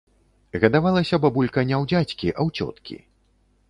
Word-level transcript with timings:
Гадавалася 0.63 1.21
бабулька 1.27 1.67
не 1.69 1.75
ў 1.83 1.95
дзядзькі, 1.95 2.27
а 2.39 2.39
ў 2.49 2.61
цёткі. 2.61 2.95